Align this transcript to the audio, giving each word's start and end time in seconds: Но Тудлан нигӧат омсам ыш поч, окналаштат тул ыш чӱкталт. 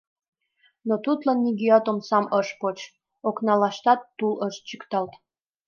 Но 0.87 0.95
Тудлан 1.05 1.39
нигӧат 1.45 1.85
омсам 1.91 2.25
ыш 2.39 2.47
поч, 2.61 2.77
окналаштат 3.27 3.99
тул 4.17 4.33
ыш 4.47 4.55
чӱкталт. 4.67 5.13